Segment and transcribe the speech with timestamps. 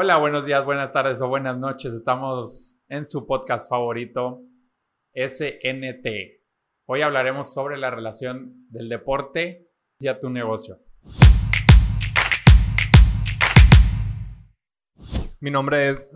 [0.00, 1.92] Hola, buenos días, buenas tardes o buenas noches.
[1.92, 4.44] Estamos en su podcast favorito,
[5.12, 6.06] SNT.
[6.86, 10.78] Hoy hablaremos sobre la relación del deporte y a tu negocio.
[15.40, 16.08] Mi nombre es...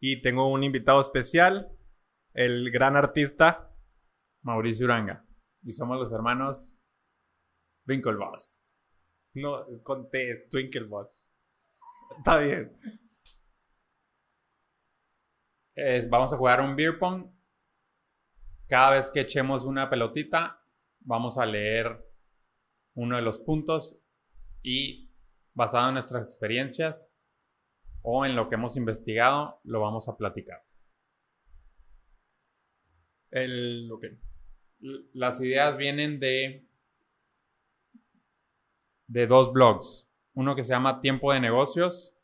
[0.00, 1.76] Y tengo un invitado especial,
[2.32, 3.70] el gran artista.
[4.42, 5.26] Mauricio Uranga.
[5.62, 6.79] Y somos los hermanos
[7.90, 8.62] Winklevoss.
[9.34, 11.30] No, es con T, es Twinkle Boss.
[12.18, 12.72] Está bien.
[16.08, 17.30] Vamos a jugar un beer pong.
[18.68, 20.62] Cada vez que echemos una pelotita,
[21.00, 22.06] vamos a leer
[22.94, 24.00] uno de los puntos
[24.62, 25.10] y
[25.54, 27.12] basado en nuestras experiencias
[28.02, 30.64] o en lo que hemos investigado, lo vamos a platicar.
[33.30, 34.04] El, ok.
[34.82, 36.68] L- Las ideas vienen de
[39.10, 40.08] de dos blogs.
[40.34, 42.16] Uno que se llama Tiempo de Negocios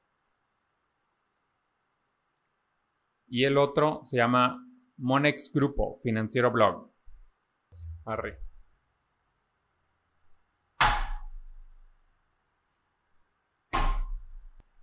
[3.26, 4.64] y el otro se llama
[4.96, 6.92] Monex Grupo, Financiero Blog.
[8.04, 8.38] Arre.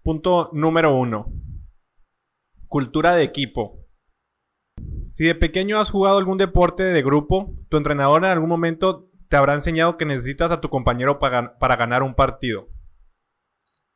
[0.03, 1.31] Punto número uno.
[2.67, 3.79] Cultura de equipo.
[5.13, 9.37] Si de pequeño has jugado algún deporte de grupo, tu entrenador en algún momento te
[9.37, 12.69] habrá enseñado que necesitas a tu compañero para, para ganar un partido.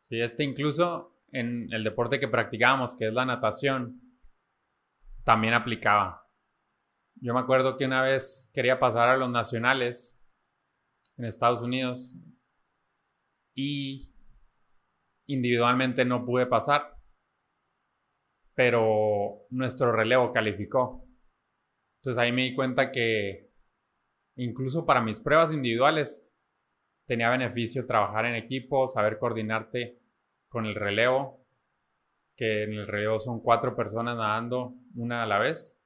[0.10, 4.02] Sí, este incluso en el deporte que practicábamos, que es la natación,
[5.24, 6.28] también aplicaba.
[7.22, 10.20] Yo me acuerdo que una vez quería pasar a los nacionales
[11.18, 12.16] en Estados Unidos
[13.54, 14.12] y
[15.28, 16.98] individualmente no pude pasar,
[18.56, 21.08] pero nuestro relevo calificó.
[22.02, 23.47] Entonces ahí me di cuenta que
[24.38, 26.26] incluso para mis pruebas individuales
[27.06, 30.00] tenía beneficio trabajar en equipo, saber coordinarte
[30.48, 31.46] con el relevo,
[32.36, 35.80] que en el relevo son cuatro personas nadando una a la vez.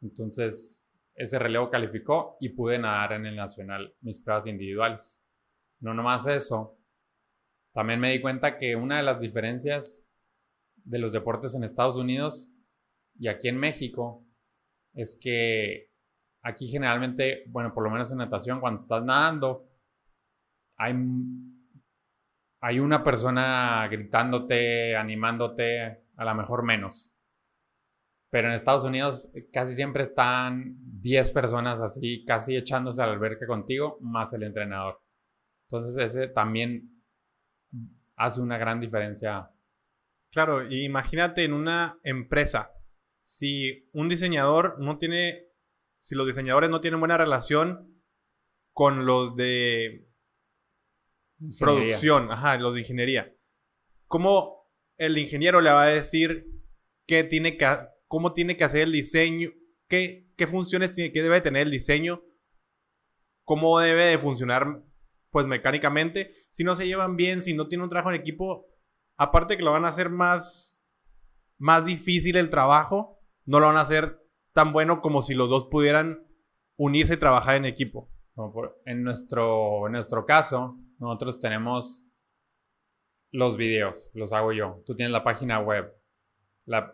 [0.00, 5.20] Entonces, ese relevo calificó y pude nadar en el nacional mis pruebas individuales.
[5.80, 6.78] No nomás eso,
[7.72, 10.06] también me di cuenta que una de las diferencias
[10.76, 12.50] de los deportes en Estados Unidos
[13.18, 14.24] y aquí en México
[14.94, 15.87] es que
[16.48, 19.68] aquí generalmente, bueno, por lo menos en natación, cuando estás nadando,
[20.76, 20.94] hay,
[22.60, 27.14] hay una persona gritándote, animándote, a lo mejor menos.
[28.30, 33.46] Pero en Estados Unidos casi siempre están 10 personas así, casi echándose a la alberca
[33.46, 35.00] contigo, más el entrenador.
[35.66, 37.02] Entonces ese también
[38.16, 39.50] hace una gran diferencia.
[40.30, 42.72] Claro, imagínate en una empresa,
[43.20, 45.47] si un diseñador no tiene,
[46.00, 48.02] si los diseñadores no tienen buena relación
[48.72, 50.08] con los de
[51.38, 51.58] ingeniería.
[51.60, 53.34] producción, ajá, los de ingeniería,
[54.06, 56.46] ¿cómo el ingeniero le va a decir
[57.06, 57.66] qué tiene que,
[58.06, 59.50] cómo tiene que hacer el diseño,
[59.88, 62.22] qué, qué funciones tiene, qué debe tener el diseño,
[63.44, 64.84] cómo debe de funcionar,
[65.30, 68.66] pues mecánicamente, si no se llevan bien, si no tienen un trabajo en equipo,
[69.16, 70.80] aparte que lo van a hacer más,
[71.58, 74.20] más difícil el trabajo, no lo van a hacer
[74.58, 76.26] tan bueno como si los dos pudieran
[76.76, 78.10] unirse y trabajar en equipo.
[78.86, 82.04] En, nuestro, en nuestro caso, nosotros tenemos
[83.30, 84.82] los videos, los hago yo.
[84.84, 85.94] Tú tienes la página web.
[86.64, 86.92] La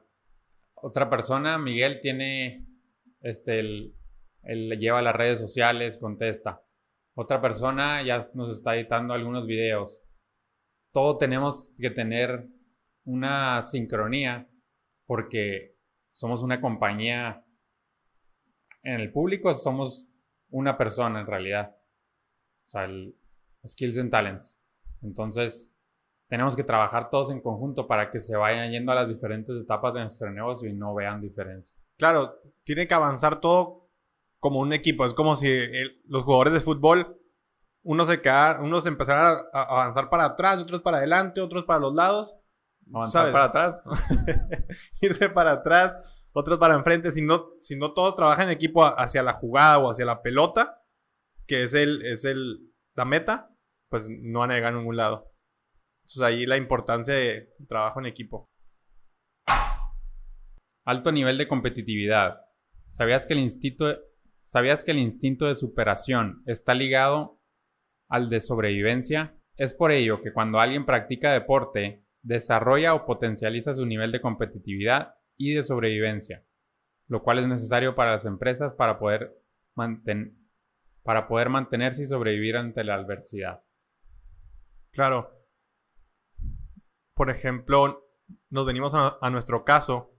[0.74, 2.66] otra persona, Miguel, tiene
[3.22, 3.94] este, el,
[4.78, 6.62] lleva las redes sociales, contesta.
[7.14, 10.02] Otra persona ya nos está editando algunos videos.
[10.92, 12.46] Todo tenemos que tener
[13.04, 14.50] una sincronía
[15.06, 15.78] porque
[16.12, 17.43] somos una compañía.
[18.84, 20.06] En el público somos
[20.50, 21.74] una persona en realidad.
[22.64, 23.16] O sea, el
[23.66, 24.60] Skills and Talents.
[25.02, 25.70] Entonces,
[26.28, 29.94] tenemos que trabajar todos en conjunto para que se vayan yendo a las diferentes etapas
[29.94, 31.76] de nuestro negocio y no vean diferencia.
[31.98, 33.88] Claro, tiene que avanzar todo
[34.38, 35.04] como un equipo.
[35.04, 37.20] Es como si el- los jugadores de fútbol,
[37.82, 41.80] unos se quedar, unos empezaran a, a avanzar para atrás, otros para adelante, otros para
[41.80, 42.34] los lados.
[42.92, 43.32] Avanzar ¿Sabes?
[43.32, 43.88] para atrás.
[45.00, 47.12] irse para atrás, otros para enfrente.
[47.12, 50.82] Si no, si no todos trabajan en equipo hacia la jugada o hacia la pelota,
[51.46, 53.50] que es el, es el, la meta,
[53.88, 55.32] pues no van a a ningún lado.
[56.02, 58.48] Entonces ahí la importancia de trabajo en equipo.
[60.84, 62.40] Alto nivel de competitividad.
[62.88, 63.96] ¿Sabías que el instinto,
[64.42, 67.40] ¿Sabías que el instinto de superación está ligado
[68.08, 69.38] al de sobrevivencia?
[69.56, 75.14] Es por ello que cuando alguien practica deporte, desarrolla o potencializa su nivel de competitividad
[75.36, 76.44] y de sobrevivencia,
[77.08, 79.36] lo cual es necesario para las empresas para poder,
[79.74, 80.36] manten-
[81.02, 83.62] para poder mantenerse y sobrevivir ante la adversidad.
[84.92, 85.30] Claro.
[87.14, 88.08] Por ejemplo,
[88.50, 90.10] nos venimos a, a nuestro caso.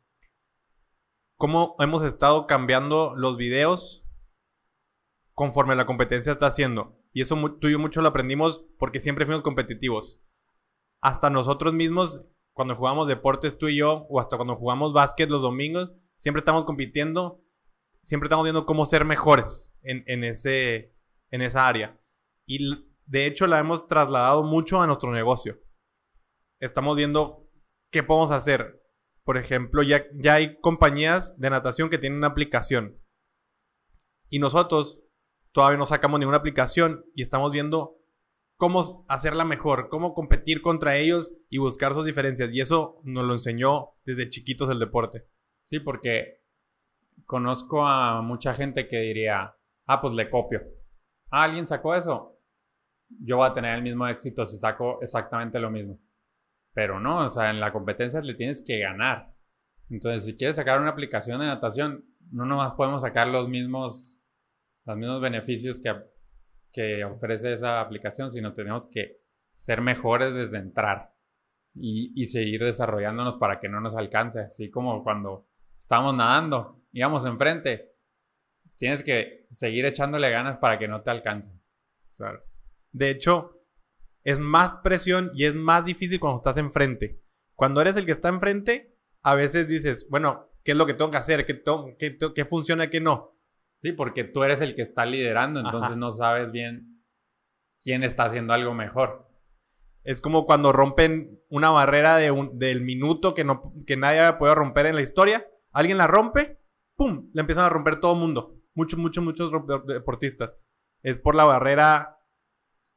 [1.38, 4.08] ¿Cómo hemos estado cambiando los videos
[5.34, 7.02] conforme la competencia está haciendo?
[7.12, 10.22] Y eso tú y yo mucho lo aprendimos porque siempre fuimos competitivos.
[11.02, 15.42] Hasta nosotros mismos, cuando jugamos deportes tú y yo, o hasta cuando jugamos básquet los
[15.42, 17.44] domingos, siempre estamos compitiendo,
[18.02, 20.96] siempre estamos viendo cómo ser mejores en, en, ese,
[21.32, 22.00] en esa área.
[22.48, 22.60] Y
[23.06, 25.60] de hecho la hemos trasladado mucho a nuestro negocio.
[26.62, 27.50] Estamos viendo
[27.92, 28.82] qué podemos hacer.
[29.26, 33.02] Por ejemplo, ya, ya hay compañías de natación que tienen una aplicación.
[34.30, 35.04] Y nosotros
[35.52, 37.98] todavía no sacamos ninguna aplicación y estamos viendo
[38.58, 42.52] cómo hacerla mejor, cómo competir contra ellos y buscar sus diferencias.
[42.52, 45.28] Y eso nos lo enseñó desde chiquitos el deporte.
[45.62, 46.44] Sí, porque
[47.26, 49.56] conozco a mucha gente que diría,
[49.86, 50.62] ah, pues le copio.
[51.32, 52.40] Ah, alguien sacó eso.
[53.10, 56.00] Yo voy a tener el mismo éxito si saco exactamente lo mismo.
[56.74, 59.34] Pero no, o sea, en la competencia le tienes que ganar.
[59.90, 64.22] Entonces, si quieres sacar una aplicación de natación, no nomás podemos sacar los mismos
[64.86, 65.94] los mismos beneficios que,
[66.76, 69.22] que ofrece esa aplicación, sino tenemos que
[69.54, 71.16] ser mejores desde entrar
[71.74, 74.42] y, seguir desarrollándonos para que no nos alcance.
[74.42, 75.48] Así como cuando
[75.80, 77.94] estábamos nadando, íbamos enfrente,
[78.76, 81.58] tienes que seguir echándole ganas para que no te alcance.
[82.92, 83.62] De hecho,
[84.26, 87.22] es más presión y es más difícil cuando estás enfrente.
[87.54, 91.12] Cuando eres el que está enfrente, a veces dices, bueno, ¿qué es lo que tengo
[91.12, 91.46] que hacer?
[91.46, 91.64] ¿Qué,
[91.98, 93.35] qué, qué funciona qué no?
[93.86, 97.04] Sí, porque tú eres el que está liderando, entonces no sabes bien
[97.80, 99.30] quién está haciendo algo mejor.
[100.04, 104.40] Es como cuando rompen una barrera de un, del minuto que, no, que nadie había
[104.40, 105.46] podido romper en la historia.
[105.72, 106.60] Alguien la rompe,
[106.96, 107.30] ¡pum!
[107.32, 108.60] Le empiezan a romper todo el mundo.
[108.74, 109.52] Muchos, muchos, muchos
[109.86, 110.58] deportistas.
[111.04, 112.18] Es por la barrera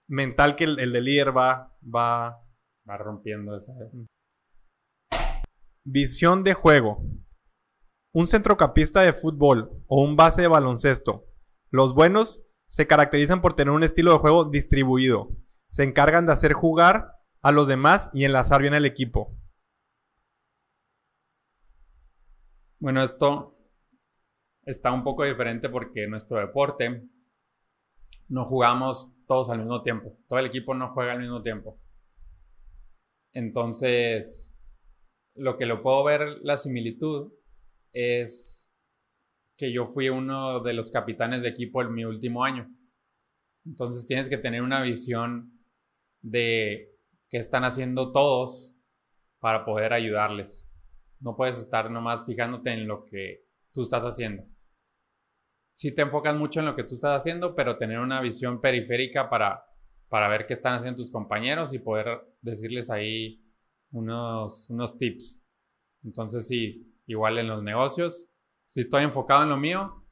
[0.08, 2.40] mental que el, el de líder va, va,
[2.88, 3.74] va rompiendo esa.
[5.84, 7.04] Visión de juego
[8.12, 11.26] un centrocampista de fútbol o un base de baloncesto.
[11.70, 15.28] Los buenos se caracterizan por tener un estilo de juego distribuido.
[15.68, 17.12] Se encargan de hacer jugar
[17.42, 19.36] a los demás y enlazar bien el equipo.
[22.78, 23.58] Bueno, esto
[24.64, 27.08] está un poco diferente porque nuestro deporte
[28.28, 30.16] no jugamos todos al mismo tiempo.
[30.28, 31.80] Todo el equipo no juega al mismo tiempo.
[33.32, 34.54] Entonces,
[35.34, 37.32] lo que lo puedo ver la similitud
[37.92, 38.70] es
[39.56, 42.70] que yo fui uno de los capitanes de equipo en mi último año.
[43.66, 45.52] Entonces tienes que tener una visión
[46.22, 46.96] de
[47.28, 48.74] qué están haciendo todos
[49.40, 50.70] para poder ayudarles.
[51.20, 54.44] No puedes estar nomás fijándote en lo que tú estás haciendo.
[55.74, 59.28] Sí te enfocas mucho en lo que tú estás haciendo, pero tener una visión periférica
[59.28, 59.64] para,
[60.08, 63.44] para ver qué están haciendo tus compañeros y poder decirles ahí
[63.90, 65.44] unos, unos tips.
[66.04, 68.28] Entonces sí, igual en los negocios.
[68.66, 70.06] Si estoy enfocado en lo mío,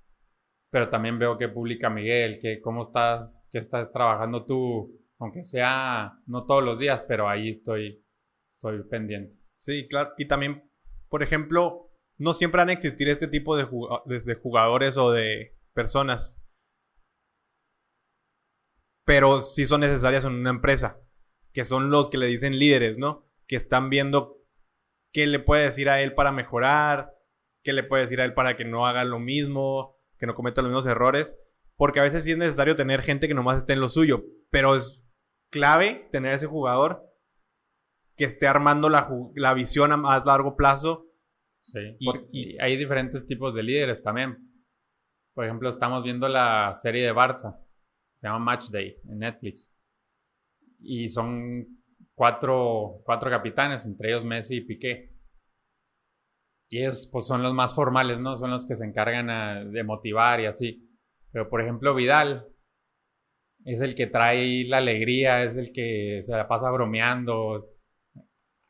[0.71, 6.19] pero también veo que publica Miguel, que cómo estás, que estás trabajando tú, aunque sea
[6.27, 8.05] no todos los días, pero ahí estoy,
[8.51, 9.39] estoy pendiente.
[9.53, 10.13] Sí, claro.
[10.19, 10.71] Y también,
[11.09, 13.67] por ejemplo, no siempre van a existir este tipo de,
[14.07, 16.43] de jugadores o de personas,
[19.05, 21.01] pero sí son necesarias en una empresa,
[21.53, 23.26] que son los que le dicen líderes, ¿no?
[23.47, 24.36] Que están viendo
[25.16, 27.14] qué le puede decir a él para mejorar,
[27.64, 30.61] qué le puede decir a él para que no haga lo mismo, que no cometa
[30.61, 31.35] los mismos errores,
[31.75, 34.76] porque a veces sí es necesario tener gente que nomás esté en lo suyo, pero
[34.76, 35.08] es
[35.50, 37.02] clave tener ese jugador
[38.14, 41.06] que esté armando la, visión a más largo plazo.
[41.62, 44.37] Sí, y, hay diferentes tipos de líderes también.
[45.32, 47.58] Por ejemplo, estamos viendo la serie de Barça,
[48.16, 49.75] se llama Match Day en Netflix.
[50.78, 51.75] Y son
[52.16, 55.12] cuatro, cuatro capitanes, entre ellos Messi y Piqué.
[56.68, 58.35] Y ellos pues son los más formales, ¿no?
[58.35, 60.82] Son los que se encargan de motivar y así.
[61.30, 62.49] Pero por ejemplo Vidal
[63.64, 67.68] es el que trae la alegría, es el que se la pasa bromeando,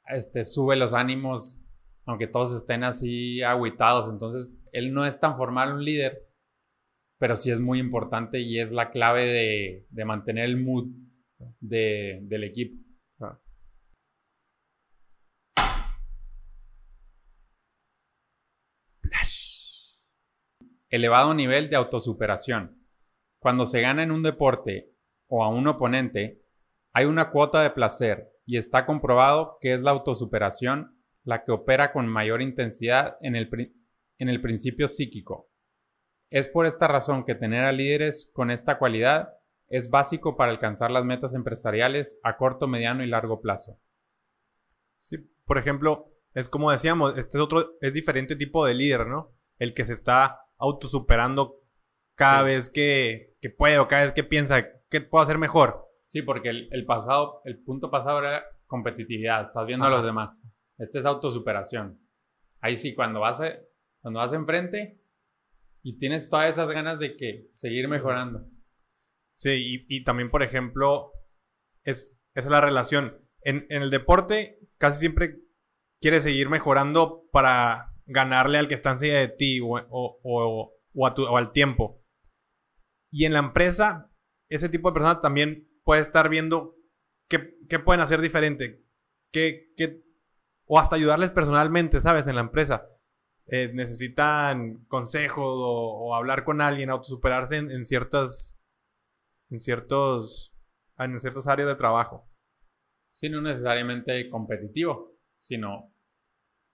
[0.08, 1.60] este, sube los ánimos,
[2.06, 4.08] aunque todos estén así aguitados.
[4.08, 6.26] Entonces, él no es tan formal un líder,
[7.18, 10.86] pero sí es muy importante y es la clave de, de mantener el mood
[11.60, 12.86] de, del equipo.
[20.88, 22.83] Elevado nivel de autosuperación.
[23.38, 24.93] Cuando se gana en un deporte
[25.28, 26.43] o a un oponente,
[26.93, 31.93] hay una cuota de placer y está comprobado que es la autosuperación la que opera
[31.93, 33.50] con mayor intensidad en el,
[34.19, 35.50] en el principio psíquico.
[36.31, 39.31] Es por esta razón que tener a líderes con esta cualidad
[39.69, 43.81] es básico para alcanzar las metas empresariales a corto, mediano y largo plazo.
[44.97, 49.35] Sí, por ejemplo, es como decíamos, este es otro, es diferente tipo de líder, ¿no?
[49.59, 51.62] El que se está autosuperando
[52.14, 55.86] cada vez que, que puede o cada vez que piensa que puedo hacer mejor.
[56.06, 60.42] Sí, porque el, pasado, el punto pasado era competitividad, estás viendo a los demás.
[60.78, 62.00] Este es autosuperación.
[62.60, 63.42] Ahí sí, cuando vas,
[64.00, 65.00] cuando vas enfrente
[65.82, 68.46] y tienes todas esas ganas de que seguir mejorando.
[69.28, 71.12] Sí, y, también, por ejemplo,
[71.84, 73.18] es, es la relación.
[73.42, 75.40] En, el deporte, casi siempre
[76.00, 81.52] quieres seguir mejorando para ganarle al que está enseguida de ti o, o, o al
[81.52, 82.02] tiempo.
[83.10, 84.10] Y en la empresa,
[84.48, 86.76] ese tipo de personas también puede estar viendo
[87.28, 88.84] qué, qué pueden hacer diferente.
[89.32, 90.02] Qué, qué,
[90.66, 92.26] o hasta ayudarles personalmente, ¿sabes?
[92.26, 92.88] En la empresa.
[93.46, 98.56] Eh, necesitan consejos o, hablar con alguien, autosuperarse en, en ciertas
[99.50, 100.54] en ciertos,
[100.98, 102.28] en ciertas áreas de trabajo.
[103.12, 105.94] Sí, no necesariamente competitivo, sino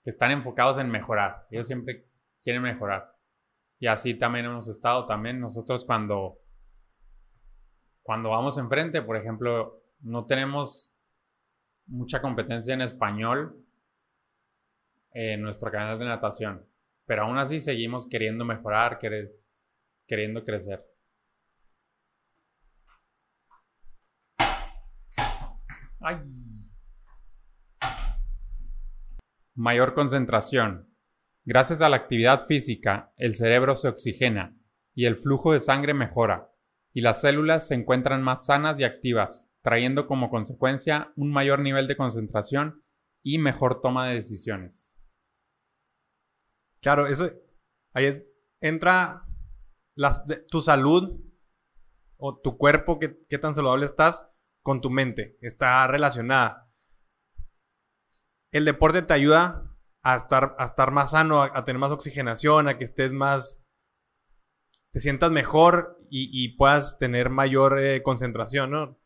[0.03, 1.47] que están enfocados en mejorar.
[1.51, 2.07] Ellos siempre
[2.43, 3.17] quieren mejorar.
[3.79, 6.39] Y así también hemos estado también nosotros cuando,
[8.03, 10.95] cuando vamos enfrente, por ejemplo, no tenemos
[11.87, 13.65] mucha competencia en español
[15.15, 16.67] en nuestro canal de natación,
[17.07, 18.99] pero aún así seguimos queriendo mejorar,
[20.07, 20.85] queriendo crecer.
[29.55, 30.89] Mayor concentración.
[31.45, 34.57] Gracias a la actividad física, el cerebro se oxigena
[34.95, 36.51] y el flujo de sangre mejora,
[36.95, 41.87] y las células se encuentran más sanas y activas, trayendo como consecuencia un mayor nivel
[41.87, 42.83] de concentración
[43.23, 44.95] y mejor toma de decisiones.
[46.81, 47.31] Claro, eso
[47.93, 48.09] ahí
[48.61, 49.27] entra
[50.51, 51.21] tu salud
[52.17, 54.31] o tu cuerpo, qué tan saludable estás,
[54.63, 56.72] con tu mente, está relacionada.
[58.53, 59.71] El deporte te ayuda
[60.03, 63.67] a estar, a estar más sano, a, tener más oxigenación, a que estés más,
[64.93, 68.99] te sientas mejor y, puedas tener mayor eh, concentración, ¿no?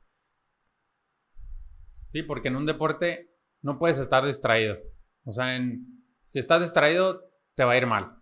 [2.07, 4.76] Sí, porque en un deporte no puedes estar distraído.
[5.25, 5.57] O sea,
[6.25, 8.21] si estás distraído, te va a ir mal.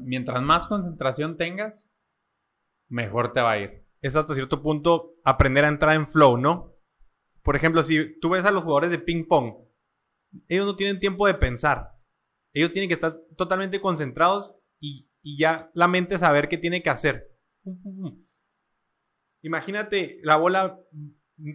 [0.00, 1.90] mientras más concentración tengas,
[2.88, 6.74] mejor te va a ir es hasta cierto punto aprender a entrar en flow, ¿no?
[7.42, 9.54] Por ejemplo, si tú ves a los jugadores de ping pong,
[10.48, 11.92] ellos no tienen tiempo de pensar.
[12.52, 17.28] Ellos tienen que estar totalmente concentrados y, ya la mente saber qué tiene que hacer.
[19.42, 20.78] Imagínate, la bola,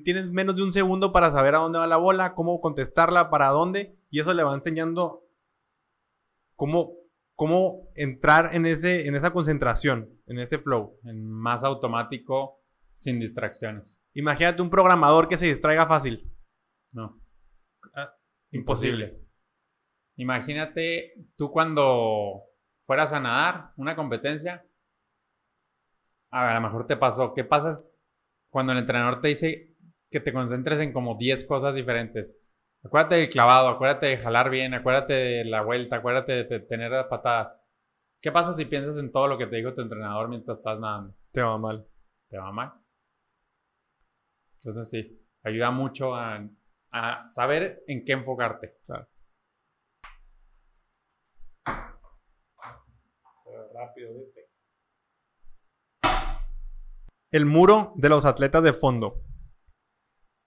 [0.03, 3.47] tienes menos de un segundo para saber a dónde va la bola, cómo contestarla, para
[3.47, 5.23] dónde, y eso le va enseñando
[6.57, 7.01] cómo
[7.41, 10.99] cómo entrar en, ese, en esa concentración, en ese flow.
[11.03, 12.61] En más automático,
[12.93, 13.99] sin distracciones.
[14.13, 16.31] Imagínate un programador que se distraiga fácil.
[16.91, 17.19] No.
[18.51, 19.19] Imposible.
[20.15, 22.43] Imagínate tú cuando
[22.81, 24.65] fueras a nadar, una competencia.
[26.29, 27.33] A ver, a lo mejor te pasó.
[27.33, 27.77] ¿Qué pasa
[28.49, 29.75] cuando el entrenador te dice
[30.09, 32.39] que te concentres en como 10 cosas diferentes?
[32.83, 37.61] Acuérdate del clavado, acuérdate de jalar bien, acuérdate de la vuelta, acuérdate de tener patadas.
[38.21, 41.15] ¿Qué pasa si piensas en todo lo que te dijo tu entrenador mientras estás nadando?
[41.31, 41.87] Te va mal.
[42.27, 42.73] Te va mal.
[44.57, 46.47] Entonces sí, ayuda mucho a,
[47.25, 48.75] saber en qué enfocarte.
[48.85, 49.07] Claro.
[53.73, 54.41] Rápido, ¿viste?
[57.31, 59.23] El muro de los atletas de fondo.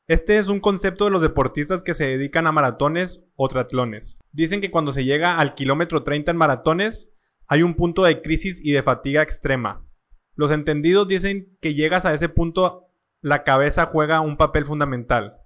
[0.07, 4.19] Este es un concepto de los deportistas que se dedican a maratones o triatlones.
[4.33, 7.11] Dicen que cuando se llega al kilómetro 30 en maratones,
[7.49, 9.87] hay un punto de crisis y de fatiga extrema.
[10.35, 12.91] Los entendidos dicen que llegas a ese punto,
[13.23, 15.44] la cabeza juega un papel fundamental.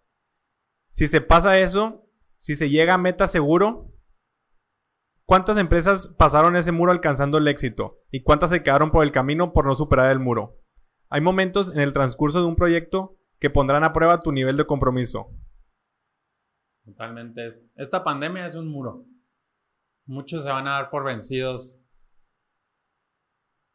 [0.91, 3.93] Si se pasa eso, si se llega a meta seguro,
[5.25, 7.99] ¿cuántas empresas pasaron ese muro alcanzando el éxito?
[8.11, 10.61] ¿Y cuántas se quedaron por el camino por no superar el muro?
[11.11, 14.67] Hay momentos en el transcurso de un proyecto que pondrán a prueba tu nivel de
[14.67, 15.31] compromiso.
[16.85, 17.49] Totalmente.
[17.77, 19.05] Esta pandemia es un muro.
[20.07, 21.79] Muchos se van a dar por vencidos.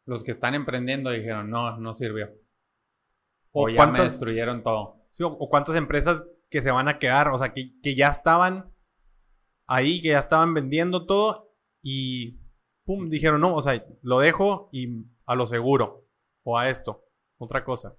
[0.06, 2.32] Los que están emprendiendo dijeron, no, no sirvió.
[3.52, 5.06] O, ya me destruyeron todo.
[5.22, 8.72] o, cuántas empresas que se van a quedar, o sea, que, que ya estaban
[9.68, 12.40] ahí, que ya estaban vendiendo todo y
[12.86, 16.08] pum, dijeron, no, o sea, lo dejo y a lo seguro.
[16.44, 17.06] O a esto,
[17.40, 17.98] otra cosa.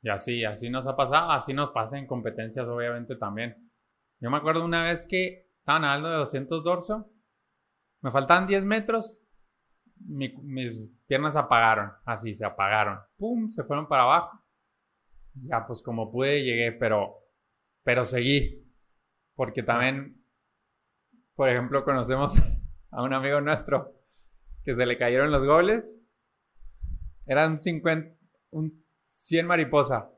[0.00, 3.72] Y así, así nos ha pasado, así nos pasa en competencias obviamente también.
[4.20, 7.10] Yo me acuerdo una vez que estaba nadando de 200 dorso,
[8.00, 9.24] me faltaban 10 metros,
[9.96, 14.38] mis piernas se apagaron, así se apagaron, pum, se fueron para abajo.
[15.34, 17.21] Ya, pues como pude llegué, pero,
[17.82, 18.64] pero seguí.
[19.34, 20.22] Porque también,
[21.34, 22.34] por ejemplo, conocemos
[22.90, 23.94] a un amigo nuestro
[24.64, 26.00] que se le cayeron los goles.
[27.26, 28.14] Eran 50,
[28.50, 30.10] un 100 mariposa.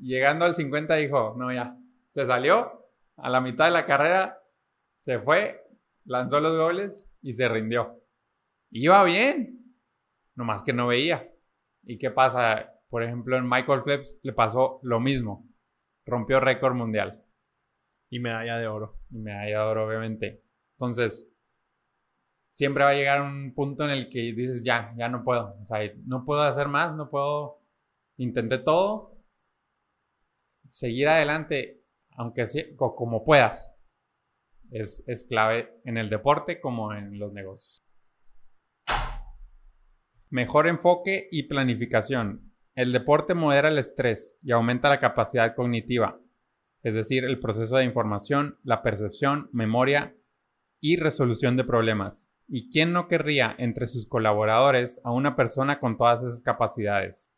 [0.00, 1.76] Llegando al 50 dijo, no, ya.
[2.08, 2.86] Se salió
[3.16, 4.38] a la mitad de la carrera,
[4.96, 5.62] se fue,
[6.04, 8.00] lanzó los goles y se rindió.
[8.70, 9.74] Iba bien,
[10.34, 11.30] nomás que no veía.
[11.82, 12.72] ¿Y qué pasa?
[12.88, 15.46] Por ejemplo, en Michael Phelps le pasó lo mismo.
[16.06, 17.24] Rompió récord mundial.
[18.08, 19.00] Y medalla de oro.
[19.10, 20.44] Y medalla de oro, obviamente.
[20.74, 21.28] Entonces,
[22.50, 25.58] siempre va a llegar un punto en el que dices, ya, ya no puedo.
[25.60, 27.60] O sea, no puedo hacer más, no puedo.
[28.16, 29.18] Intenté todo.
[30.68, 33.76] Seguir adelante, aunque sea, como puedas.
[34.70, 37.84] Es, es clave en el deporte como en los negocios.
[40.30, 42.52] Mejor enfoque y planificación.
[42.76, 46.20] El deporte modera el estrés y aumenta la capacidad cognitiva,
[46.82, 50.14] es decir, el proceso de información, la percepción, memoria
[50.78, 52.28] y resolución de problemas.
[52.46, 57.32] ¿Y quién no querría entre sus colaboradores a una persona con todas esas capacidades?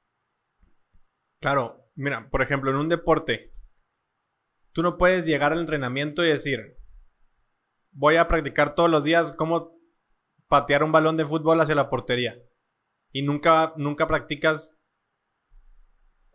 [1.40, 3.52] Claro, mira, por ejemplo, en un deporte,
[4.73, 6.78] tú no puedes llegar al entrenamiento y decir,
[7.92, 9.78] voy a practicar todos los días cómo
[10.49, 12.37] patear un balón de fútbol hacia la portería.
[13.12, 14.77] Y nunca, nunca practicas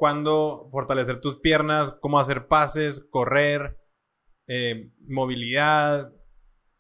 [0.04, 3.80] cuándo fortalecer tus piernas, cómo hacer pases, correr,
[4.48, 6.12] eh, movilidad,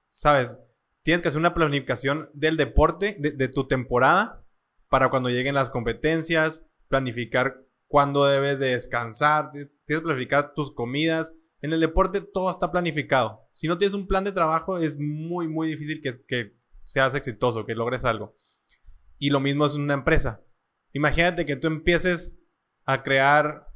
[0.09, 0.57] ¿sabes?
[1.03, 4.45] Tienes que hacer una planificación del deporte, de, tu temporada,
[4.89, 11.33] para cuando lleguen las competencias, planificar cuándo debes de descansar, tienes que planificar tus comidas.
[11.61, 13.47] En el deporte todo está planificado.
[13.53, 17.65] Si no tienes un plan de trabajo, es muy, muy difícil que, que seas exitoso,
[17.65, 18.35] que logres algo.
[19.17, 20.43] Y lo mismo es una empresa.
[20.91, 22.37] Imagínate que tú empieces
[22.85, 23.67] a crear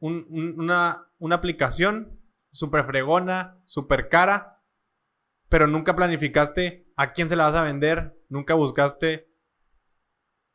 [0.00, 4.62] una, aplicación súper fregona, súper cara,
[5.48, 9.30] pero nunca planificaste a quién se la vas a vender, nunca buscaste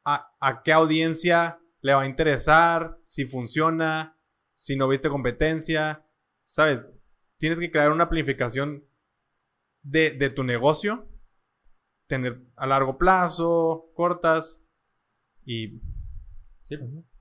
[0.04, 4.18] a, a, qué audiencia le va a interesar, si funciona,
[4.56, 6.06] si no viste competencia,
[6.46, 6.90] ¿sabes?
[7.38, 8.86] Tienes que crear una planificación
[9.82, 11.10] de, de tu negocio,
[12.08, 14.64] tener a largo plazo, cortas
[15.46, 15.82] y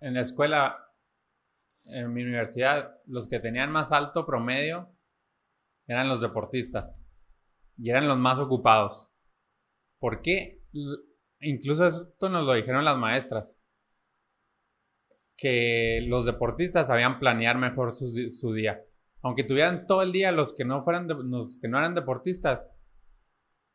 [0.00, 0.78] en la escuela,
[1.84, 4.94] en mi universidad, los que tenían más alto promedio
[5.86, 7.06] eran los deportistas
[7.76, 9.12] y eran los más ocupados.
[9.98, 10.62] ¿Por qué?
[11.40, 13.58] Incluso esto nos lo dijeron las maestras,
[15.36, 18.84] que los deportistas sabían planear mejor su, día.
[19.22, 22.70] Aunque tuvieran todo el día los que no, fueran los que no eran deportistas,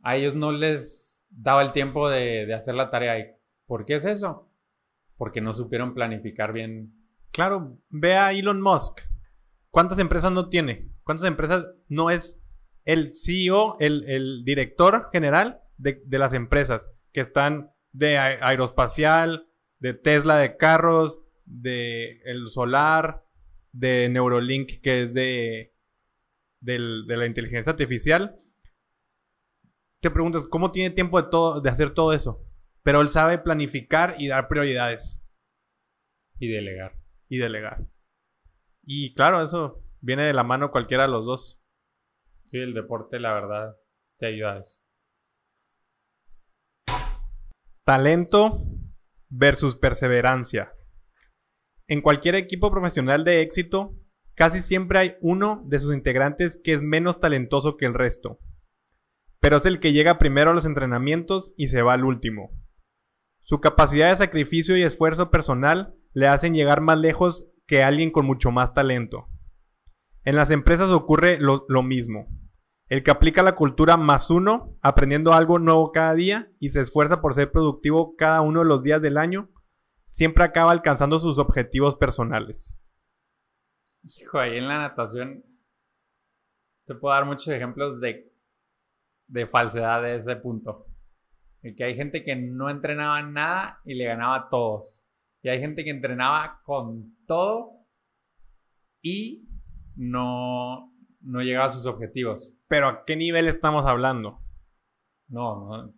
[0.04, 3.36] a ellos no les daba el tiempo de, hacer la tarea.
[3.66, 4.52] ¿Por qué es eso?
[5.18, 6.94] Porque no supieron planificar bien.
[7.32, 9.02] Claro, ve a Elon Musk.
[9.70, 10.90] ¿Cuántas empresas no tiene?
[11.04, 12.44] ¿Cuántas empresas no es
[12.86, 19.48] el CEO, el, director general de, las empresas que están de aeroespacial,
[19.80, 23.24] de Tesla de carros, de el solar,
[23.72, 25.74] de Neurolink que es de,
[26.62, 28.40] de la inteligencia artificial?
[30.00, 32.46] Te preguntas, ¿cómo tiene tiempo de, todo, de hacer todo eso?
[32.86, 35.26] Pero él sabe planificar y dar prioridades.
[36.38, 36.94] Y delegar.
[37.28, 37.84] Y delegar.
[38.84, 41.60] Y claro, eso viene de la mano cualquiera de los dos.
[42.46, 43.76] Sí, el deporte, la verdad,
[44.20, 44.80] te ayuda a eso.
[47.86, 48.62] Talento
[49.30, 50.76] versus perseverancia.
[51.88, 53.96] En cualquier equipo profesional de éxito,
[54.36, 58.40] casi siempre hay uno de sus integrantes que es menos talentoso que el resto.
[59.40, 62.64] Pero es el que llega primero a los entrenamientos y se va al último.
[63.46, 68.26] Su capacidad de sacrificio y esfuerzo personal le hacen llegar más lejos que alguien con
[68.26, 69.28] mucho más talento.
[70.24, 72.26] En las empresas ocurre lo, mismo.
[72.90, 77.22] El que aplica la cultura más uno, aprendiendo algo nuevo cada día y se esfuerza
[77.22, 79.52] por ser productivo cada uno de los días del año,
[80.08, 82.80] siempre acaba alcanzando sus objetivos personales.
[84.02, 85.46] Hijo, ahí en la natación
[86.88, 88.34] te puedo dar muchos ejemplos de,
[89.28, 90.88] de falsedad de ese punto
[91.74, 95.04] que hay gente que no entrenaba nada y le ganaba a todos.
[95.42, 97.88] Y hay gente que entrenaba con todo
[99.02, 99.48] y
[99.96, 102.58] no, no llegaba a sus objetivos.
[102.68, 104.42] Pero ¿a qué nivel estamos hablando?
[105.28, 105.92] No, no.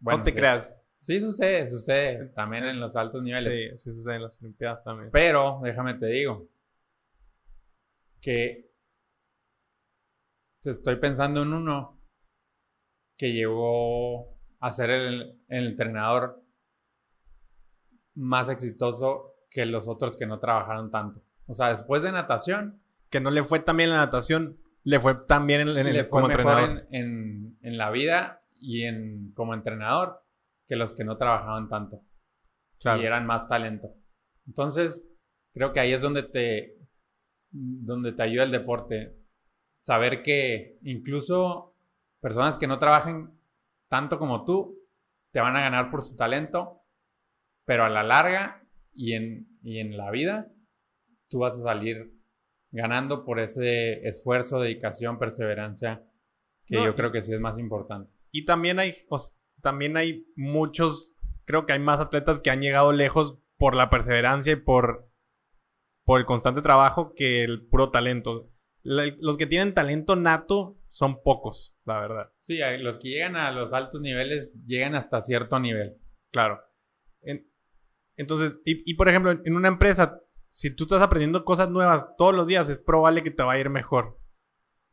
[0.00, 0.82] no te creas.
[0.98, 3.56] Sí sucede, sucede también en los altos niveles.
[3.56, 5.10] Sí, sí sucede en las Olimpiadas también.
[5.12, 6.48] Pero, déjame te digo,
[8.20, 8.72] que
[10.64, 12.02] estoy pensando en uno
[13.16, 16.42] que llegó a ser el, entrenador
[18.14, 21.22] más exitoso que los otros que no trabajaron tanto.
[21.46, 22.80] O sea, después de natación.
[23.10, 26.04] Que no le fue tan bien la natación, le fue tan bien en, en, le
[26.04, 26.86] fue como mejor entrenador.
[26.90, 30.22] en, en, en la vida y en, como entrenador
[30.66, 32.02] que los que no trabajaban tanto.
[32.80, 33.02] Claro.
[33.02, 33.94] Y eran más talento.
[34.46, 35.08] Entonces,
[35.52, 36.76] creo que ahí es donde te,
[37.50, 39.16] donde te ayuda el deporte.
[39.80, 41.76] Saber que incluso
[42.20, 43.35] personas que no trabajen
[43.88, 44.78] tanto como tú,
[45.32, 46.82] te van a ganar por su talento,
[47.64, 50.50] pero a la larga y en, y en la vida,
[51.28, 52.12] tú vas a salir
[52.70, 56.02] ganando por ese esfuerzo, dedicación, perseverancia,
[56.66, 58.10] que No, yo creo que sí es más importante.
[58.32, 59.16] Y también hay, o
[59.60, 61.12] también hay muchos,
[61.44, 65.10] creo que hay más atletas que han llegado lejos por la perseverancia y por,
[66.04, 68.50] por el constante trabajo que el puro talento.
[68.82, 72.32] La- los que tienen talento nato son pocos, la verdad.
[72.38, 75.98] Sí, los que llegan a los altos niveles llegan hasta cierto nivel.
[76.32, 76.58] Claro.
[77.20, 77.46] En-
[78.16, 82.34] entonces, y, y por ejemplo, en, una empresa, si tú estás aprendiendo cosas nuevas todos
[82.34, 84.18] los días, es probable que te va a ir mejor.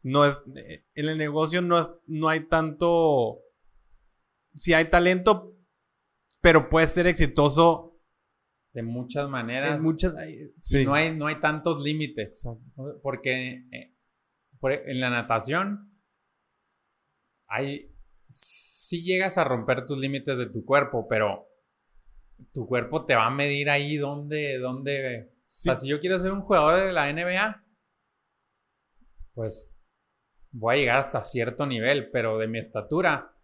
[0.02, 3.40] No es, eh, en el negocio no, es- no hay tanto,
[4.56, 5.56] si hay talento,
[6.42, 7.98] pero puedes ser exitoso
[8.74, 9.78] De muchas maneras.
[9.78, 10.14] en muchas...
[10.58, 10.84] Sí.
[10.84, 12.46] no hay, no hay tantos límites.
[13.02, 13.96] Porque eh,
[14.60, 15.92] por- en la natación
[17.54, 17.90] hay.
[18.30, 21.48] Sí llegas a romper tus límites de tu cuerpo, pero
[22.54, 24.58] tu cuerpo te va a medir ahí donde.
[24.58, 25.70] donde Sí.
[25.70, 27.64] O sea, si yo quiero ser un jugador de la NBA,
[29.34, 29.78] pues
[30.52, 33.36] voy a llegar hasta cierto nivel, pero de mi estatura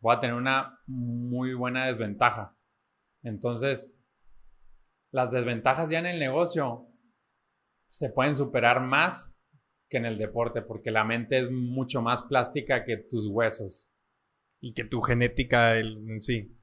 [0.00, 2.56] voy a tener una muy buena desventaja.
[3.22, 3.98] Entonces,
[5.12, 6.88] las desventajas ya en el negocio
[7.88, 9.38] se pueden superar más
[9.92, 13.90] que en el deporte, porque la mente es mucho más plástica que tus huesos.
[14.58, 16.56] Y que tu genética el- en sí.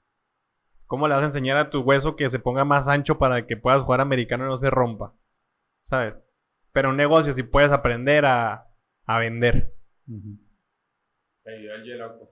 [0.87, 3.55] ¿Cómo le vas a enseñar a tu hueso que se ponga más ancho para que
[3.55, 5.15] puedas jugar americano y no se rompa?
[5.83, 6.23] ¿Sabes?
[6.71, 8.67] Pero un negocio si puedes aprender a,
[9.05, 9.75] a vender.
[11.43, 12.31] Te ayudó el hielo.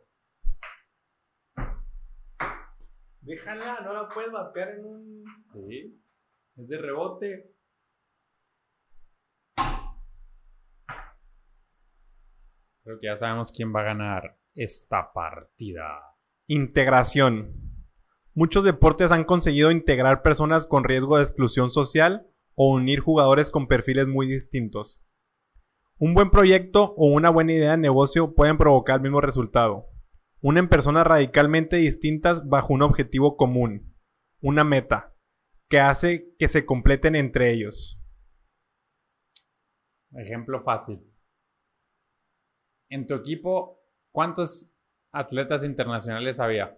[3.22, 5.24] Déjala, no la puedes bater en un...
[5.54, 6.02] Sí,
[6.56, 7.52] es de rebote.
[12.88, 16.16] Creo que ya sabemos quién va a ganar esta partida.
[16.48, 17.52] Integración.
[18.34, 23.68] Muchos deportes han conseguido integrar personas con riesgo de exclusión social o unir jugadores con
[23.68, 25.06] perfiles muy distintos.
[25.98, 29.88] Un buen proyecto o una buena idea de negocio pueden provocar el mismo resultado.
[30.40, 33.98] Unen personas radicalmente distintas bajo un objetivo común,
[34.40, 35.14] una meta,
[35.68, 38.02] que hace que se completen entre ellos.
[40.14, 41.17] Ejemplo fácil.
[42.90, 44.72] En tu equipo, ¿cuántos
[45.12, 46.78] atletas internacionales había?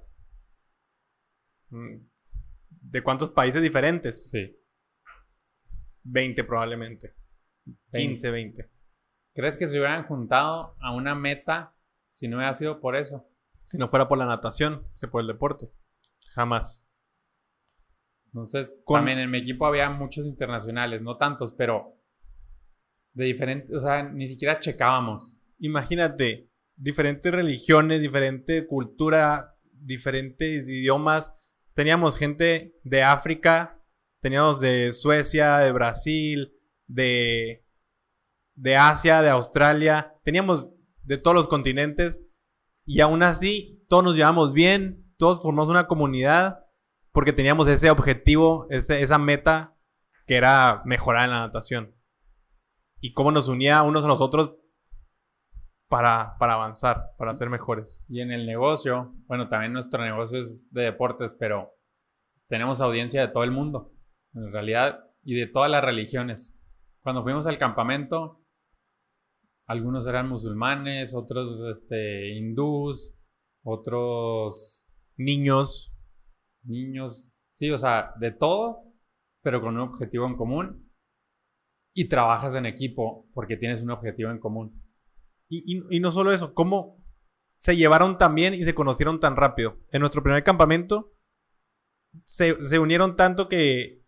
[1.70, 1.98] Mm.
[2.70, 4.30] ¿De cuántos países diferentes?
[4.30, 4.56] Sí.
[6.04, 7.14] 20 probablemente.
[7.92, 8.70] 15, 20.
[9.36, 11.76] ¿Crees que se hubieran juntado a una meta
[12.08, 13.28] si no hubiera sido por eso?
[13.64, 15.70] Si no fuera por la natación, que por el deporte.
[16.34, 16.84] Jamás.
[18.28, 21.96] Entonces, Con- también en mi equipo había muchos internacionales, no tantos, pero
[23.14, 25.36] de diferentes, o sea, ni siquiera checábamos.
[25.60, 31.36] Imagínate, diferentes religiones, diferente cultura, diferentes idiomas.
[31.74, 33.82] Teníamos gente de África,
[34.22, 36.54] teníamos de Suecia, de Brasil,
[36.88, 37.66] de,
[38.56, 40.16] de Asia, de Australia.
[40.24, 40.72] Teníamos
[41.04, 42.26] de todos los continentes.
[42.86, 46.66] Y aún así, todos nos llevamos bien, todos formamos una comunidad
[47.12, 49.76] porque teníamos ese objetivo, esa meta
[50.26, 51.96] que era mejorar la natación.
[53.02, 54.56] Y cómo nos unía unos a los otros
[55.90, 58.06] para, para avanzar, para ser mejores.
[58.08, 61.74] Y en el negocio, bueno, también nuestro negocio es de deportes, pero
[62.48, 63.92] tenemos audiencia de todo el mundo,
[64.34, 66.58] en realidad, y de todas las religiones.
[67.02, 68.42] Cuando fuimos al campamento,
[69.66, 73.16] algunos eran musulmanes, otros este, hindús,
[73.64, 74.86] otros
[75.20, 75.94] Niños,
[76.64, 78.86] niños, sí, o sea, de todo,
[79.44, 80.90] pero con un objetivo en común.
[81.94, 84.82] Y trabajas en equipo porque tienes un objetivo en común.
[85.50, 86.98] Y, y- y no solo eso, cómo
[87.56, 89.78] se llevaron tan bien y se conocieron tan rápido.
[89.92, 91.14] En nuestro primer campamento
[92.24, 94.04] se, se unieron tanto que,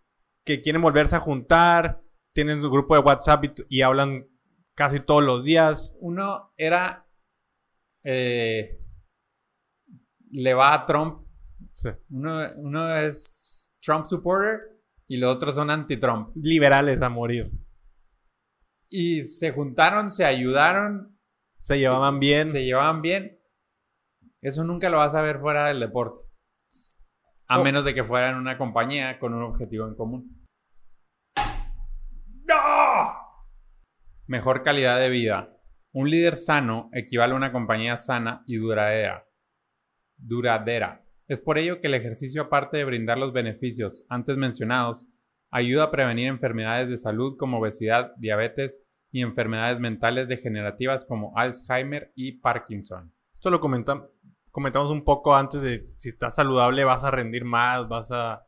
[0.45, 2.01] que quieren volverse a juntar,
[2.33, 4.27] tienen su grupo de WhatsApp y, hablan
[4.75, 5.97] casi todos los días.
[5.99, 7.05] Uno era.
[8.03, 8.79] eh,
[10.31, 11.27] le va a Trump.
[11.71, 11.89] Sí.
[12.09, 14.61] Uno, uno es Trump supporter
[15.07, 16.29] y los otros son anti-Trump.
[16.35, 17.51] Liberales a morir.
[18.89, 21.10] Y se juntaron, se ayudaron,
[21.61, 22.51] se llevaban bien.
[22.51, 23.39] Se llevaban bien.
[24.41, 26.19] Eso nunca lo vas a ver fuera del deporte.
[27.47, 30.47] A menos de que fueran una compañía con un objetivo en común.
[32.45, 33.13] ¡No!
[34.25, 35.55] Mejor calidad de vida.
[35.91, 39.27] Un líder sano equivale a una compañía sana y duradera.
[40.17, 41.05] Duradera.
[41.27, 45.05] Es por ello que el ejercicio, aparte de brindar los beneficios antes mencionados,
[45.51, 52.11] ayuda a prevenir enfermedades de salud como obesidad, diabetes, y enfermedades mentales degenerativas como Alzheimer
[52.15, 53.13] y Parkinson.
[53.33, 58.11] Esto lo comentamos un poco antes de si estás saludable vas a rendir más, vas
[58.11, 58.47] a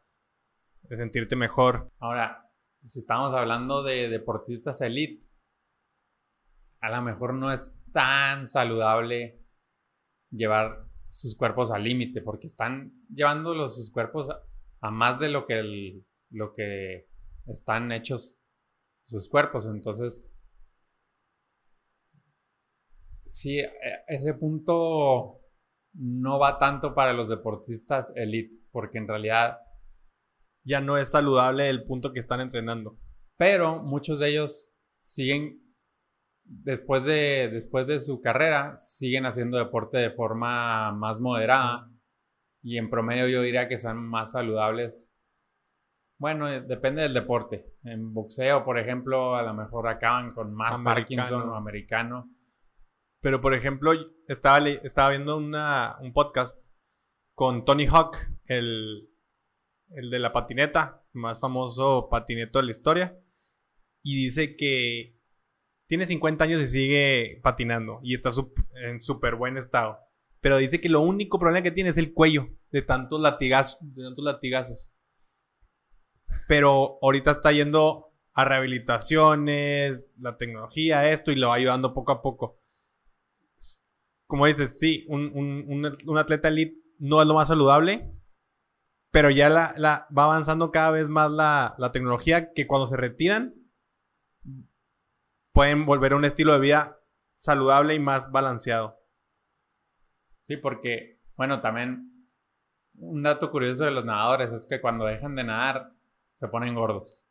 [0.90, 1.90] sentirte mejor.
[2.00, 2.50] Ahora,
[2.84, 5.28] si estamos hablando de deportistas elite,
[6.82, 9.40] a lo mejor no es tan saludable
[10.30, 14.30] llevar sus cuerpos al límite porque están llevando sus cuerpos
[14.82, 17.08] a, más de lo que, lo que
[17.46, 18.38] están hechos
[19.06, 19.68] sus cuerpos.
[19.68, 20.28] Entonces,
[23.26, 23.70] sí, e,
[24.08, 25.40] ese punto
[25.94, 29.60] no va tanto para los deportistas elite, porque en realidad
[30.66, 32.98] ya no es saludable el punto que están entrenando.
[33.38, 34.72] Pero muchos de ellos
[35.04, 35.62] siguen,
[36.44, 41.90] después de, después de su carrera, siguen haciendo deporte de forma más moderada
[42.62, 45.12] y en promedio yo diría que son más saludables.
[46.18, 47.74] Bueno, eh, depende del deporte.
[47.84, 52.30] En boxeo, por ejemplo, a lo mejor acaban con más Parkinson o americano
[53.24, 53.94] pero, por ejemplo,
[54.28, 56.62] estaba, estaba viendo un podcast
[57.34, 59.10] con Tony Hawk, el,
[59.88, 63.18] de la patineta, más famoso patineto de la historia.
[64.04, 65.18] Y dice que
[65.88, 68.02] tiene 50 años y sigue patinando.
[68.04, 68.32] Y está
[68.84, 70.00] en súper buen estado.
[70.42, 73.78] Pero dice que lo único problema que tiene es el cuello de tantos latigazos.
[73.82, 74.94] De tantos latigazos.
[76.50, 82.22] Pero ahorita está yendo a rehabilitaciones, la tecnología, esto, y lo va ayudando poco a
[82.22, 82.63] poco
[84.34, 88.12] como dices, sí, un, atleta elite no es lo más saludable,
[89.12, 93.54] pero ya la, va avanzando cada vez más la, tecnología que cuando se retiran
[95.52, 97.00] pueden volver a un estilo de vida
[97.36, 98.98] saludable y más balanceado.
[100.42, 102.28] Sí, porque, bueno, también
[102.96, 105.92] un dato curioso de los nadadores es que cuando dejan de nadar
[106.34, 107.24] se ponen gordos.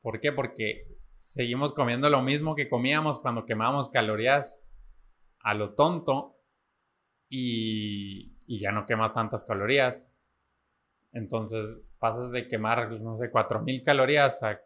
[0.00, 0.32] ¿Por qué?
[0.32, 4.64] Porque seguimos comiendo lo mismo que comíamos cuando quemábamos calorías
[5.42, 6.36] a lo tonto
[7.28, 10.10] y, ya no quemas tantas calorías.
[11.12, 14.60] Entonces pasas de quemar, no sé, 4000 calorías a,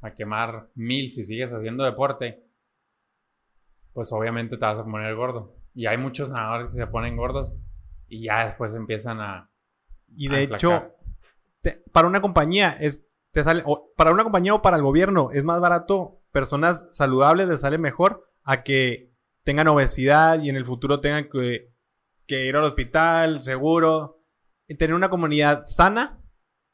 [0.00, 2.44] a quemar 1000 si sigues haciendo deporte.
[3.92, 5.56] Pues obviamente te vas a poner gordo.
[5.74, 7.58] Y hay muchos nadadores que se ponen gordos
[8.08, 9.50] y ya después empiezan a.
[10.08, 10.94] Y de hecho,
[11.92, 13.04] para una compañía es.
[13.32, 13.64] Te sale,
[13.96, 18.30] para una compañía o para el gobierno es más barato personas saludables les sale mejor
[18.44, 19.15] a que
[19.46, 21.70] tengan obesidad y en el futuro tengan que,
[22.28, 24.20] ir al hospital, seguro.
[24.68, 26.20] Y tener una comunidad sana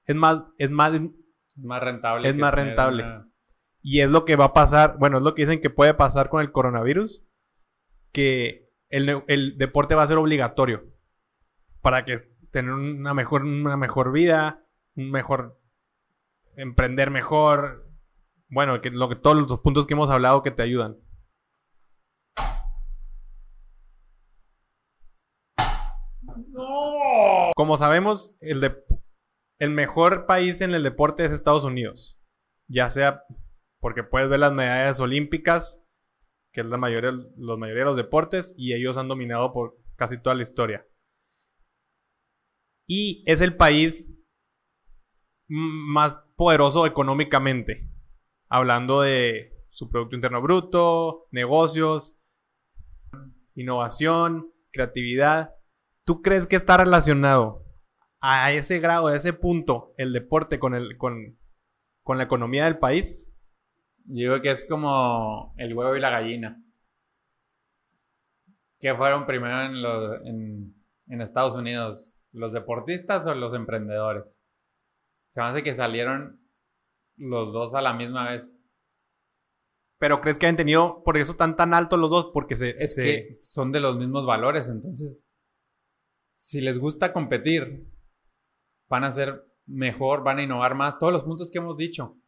[0.07, 0.99] es más, es más,
[1.55, 2.29] más rentable.
[2.29, 3.05] Es más rentable.
[3.83, 6.31] Y es lo que va a pasar, bueno, es lo que dicen que puede pasar
[6.31, 7.27] con el coronavirus,
[8.11, 10.85] que el, deporte va a ser obligatorio
[11.83, 12.17] para que
[12.51, 14.65] tener una mejor, una mejor vida,
[14.97, 15.61] un mejor
[16.57, 17.87] emprender mejor.
[18.49, 20.97] Bueno, que, lo que todos los puntos que hemos hablado que te ayudan.
[27.55, 28.77] Como sabemos, el,
[29.59, 32.19] el mejor país en el deporte es Estados Unidos.
[32.69, 33.25] Ya sea
[33.81, 35.85] porque puedes ver las medallas olímpicas,
[36.53, 40.19] que es la mayoría, la mayoría de los deportes, y ellos han dominado por casi
[40.23, 40.87] toda la historia.
[42.87, 44.09] Y es el país
[45.49, 47.91] más poderoso económicamente,
[48.49, 52.19] hablando de su Producto Interno Bruto, negocios,
[53.55, 55.55] innovación, creatividad.
[56.05, 57.65] ¿Tú crees que está relacionado
[58.21, 61.37] a ese grado, a ese punto, el deporte con, el, con,
[62.07, 63.33] la economía del país?
[64.05, 66.61] Yo digo que es como el huevo y la gallina.
[68.81, 70.75] ¿Qué fueron primero en,
[71.07, 72.19] en, Estados Unidos?
[72.33, 74.41] ¿Los deportistas o los emprendedores?
[75.29, 76.41] Se me hace que salieron
[77.17, 78.57] los dos a la misma vez.
[79.99, 82.71] Pero crees que han tenido, por eso están tan altos los dos, porque se...
[82.83, 85.25] Es que son de los mismos valores, entonces
[86.43, 87.87] si les gusta competir,
[88.91, 92.19] van a ser mejor, van a innovar más, todos los puntos que hemos dicho.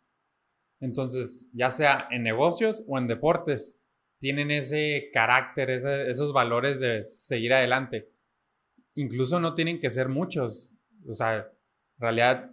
[0.81, 3.77] Entonces, ya sea en negocios o en deportes,
[4.20, 8.09] tienen ese carácter, esos valores de seguir adelante.
[8.94, 10.72] Incluso no tienen que ser muchos.
[11.09, 11.44] O sea, en
[11.98, 12.53] realidad,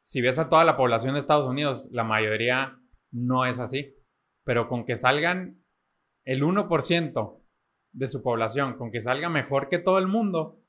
[0.00, 2.78] si ves a toda la población de Estados Unidos, la mayoría
[3.10, 3.96] no es así.
[4.44, 5.64] Pero con que salgan
[6.26, 7.42] el 1%
[7.92, 10.60] de su población, con que salga mejor que todo el mundo,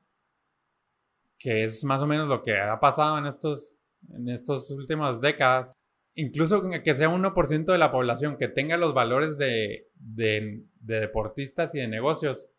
[1.38, 3.76] que es más o menos lo que ha pasado en estos
[4.14, 5.74] en estas últimas décadas,
[6.16, 11.80] incluso que sea 1% de la población que tenga los valores de, de, deportistas y
[11.80, 12.52] de negocios,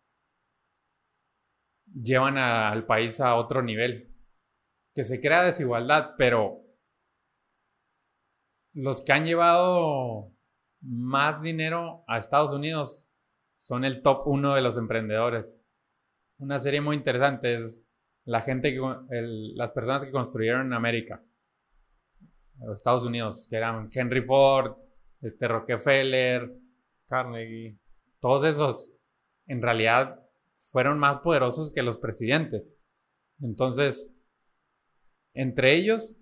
[1.87, 4.13] llevan al país a otro nivel.
[4.95, 6.63] Que se crea desigualdad, pero
[8.73, 10.33] los que han llevado
[10.81, 13.05] más dinero a Estados Unidos
[13.55, 15.63] son el top uno de los emprendedores.
[16.39, 17.87] Una serie muy interesante es
[18.27, 18.81] la gente, que,
[19.55, 21.25] las personas que construyeron América,
[22.75, 24.77] Estados Unidos, que eran Henry Ford,
[25.23, 26.53] este Rockefeller,
[27.07, 27.79] Carnegie.
[28.21, 28.93] Todos esos,
[29.47, 30.21] en realidad,
[30.57, 32.79] fueron más poderosos que los presidentes.
[33.41, 34.13] Entonces,
[35.33, 36.19] entre ellos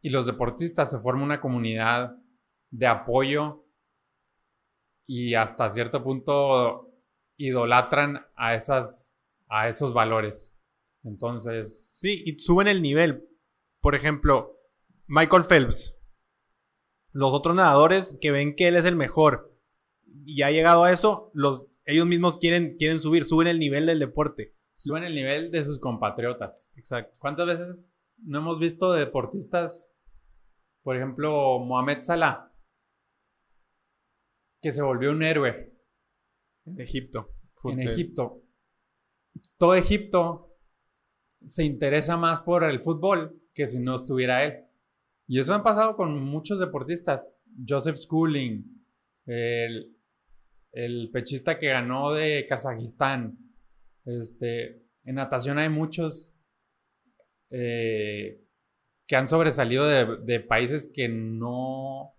[0.00, 2.16] y los deportistas se forma una comunidad
[2.70, 3.64] de apoyo
[5.06, 6.92] y hasta cierto punto
[7.36, 9.07] idolatran a, esas,
[9.48, 10.56] a esos valores.
[11.04, 11.90] Entonces...
[11.92, 13.28] Sí, y suben el nivel.
[13.80, 14.58] Por ejemplo,
[15.06, 15.98] Michael Phelps.
[17.12, 19.48] Los otros nadadores que ven que él es el mejor
[20.24, 23.98] y ha llegado a eso, los, ellos mismos quieren, quieren subir, suben el nivel del
[23.98, 24.54] deporte.
[24.74, 26.70] Suben el nivel de sus compatriotas.
[26.76, 27.16] Exacto.
[27.18, 29.90] ¿Cuántas veces no hemos visto deportistas,
[30.82, 32.52] por ejemplo, Mohamed Salah,
[34.60, 35.74] que se volvió un héroe?
[36.66, 37.34] En Egipto.
[37.64, 38.42] En Egipto.
[39.58, 40.56] Todo Egipto
[41.44, 44.64] se interesa más por el fútbol que si no estuviera él.
[45.26, 47.28] Y eso ha pasado con muchos deportistas.
[47.66, 48.62] Joseph Schooling,
[49.26, 49.96] el,
[50.72, 53.38] el pechista que ganó de Kazajistán.
[54.04, 56.34] Este, en natación hay muchos
[57.50, 58.44] eh,
[59.06, 62.14] que han sobresalido de, países que no,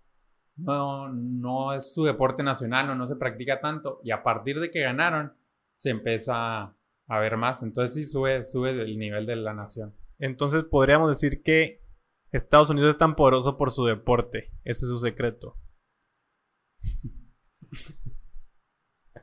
[0.56, 4.00] no, no, es su deporte nacional o no se practica tanto.
[4.02, 5.32] Y a partir de que ganaron,
[5.76, 6.74] se empieza
[7.10, 7.62] a ver más.
[7.62, 9.94] Entonces sí sube, sube el nivel de la nación.
[10.18, 11.82] Entonces podríamos decir que
[12.30, 14.52] Estados Unidos es tan poderoso por su deporte.
[14.62, 15.58] Ese es su secreto.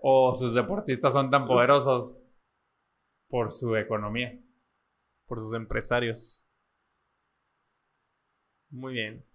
[0.01, 2.23] o sus deportistas son tan poderosos
[3.29, 4.37] por su economía.
[5.25, 6.45] Por sus empresarios.
[8.69, 9.25] Muy bien.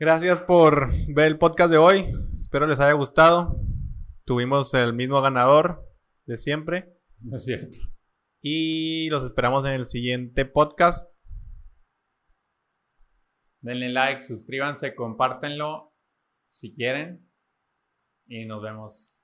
[0.00, 2.10] Gracias por ver el podcast de hoy.
[2.34, 3.56] Espero les haya gustado.
[4.24, 5.88] Tuvimos el mismo ganador
[6.26, 6.93] de siempre.
[7.24, 7.78] No es cierto.
[8.42, 11.10] Y los esperamos en el siguiente podcast.
[13.62, 15.94] Denle like, suscríbanse, compártenlo
[16.50, 17.26] si quieren.
[18.26, 19.23] Y nos vemos